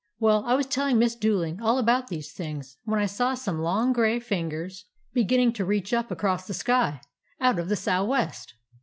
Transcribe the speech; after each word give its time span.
"Well, 0.17 0.43
I 0.47 0.55
was 0.55 0.65
telling 0.65 0.97
Miss 0.97 1.13
Dewing 1.15 1.61
all 1.61 1.77
about 1.77 2.07
these 2.07 2.33
things 2.33 2.75
when 2.85 2.99
I 2.99 3.05
saw 3.05 3.35
some 3.35 3.59
long 3.59 3.93
gray 3.93 4.19
fin 4.19 4.49
gers 4.49 4.85
beginning 5.13 5.53
to 5.53 5.63
reach 5.63 5.93
up 5.93 6.09
across 6.09 6.47
the 6.47 6.55
sky, 6.55 7.01
out 7.39 7.59
of 7.59 7.69
the 7.69 7.75
sou 7.75 8.05
west. 8.05 8.55